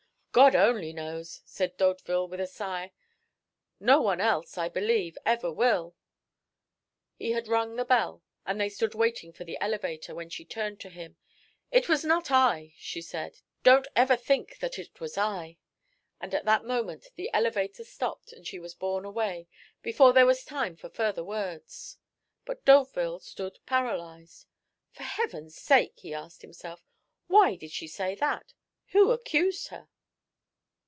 [0.33, 2.93] "God only knows!" said D'Hauteville, with a sigh.
[3.81, 5.93] "No one else, I believe, ever will."
[7.19, 10.79] He had rung the bell, and they stood waiting for the elevator, when she turned
[10.79, 11.17] to him.
[11.69, 15.57] "It was not I," she said, "don't ever think that it was I."
[16.21, 19.49] And at that moment the elevator stopped and she was borne away,
[19.81, 21.97] before there was time for further words.
[22.45, 24.47] But D'Hauteville stood paralyzed.
[24.93, 26.85] "For Heaven's sake," he asked himself,
[27.27, 28.53] "why did she say that?
[28.93, 29.89] Who accused her?"